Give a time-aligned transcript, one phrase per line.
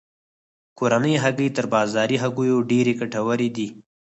[0.77, 3.67] کورنۍ هګۍ تر بازاري هګیو ډیرې ګټورې دي.